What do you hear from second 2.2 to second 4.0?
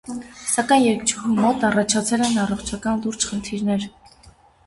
են աառողջական լուրջ խնդիրներ։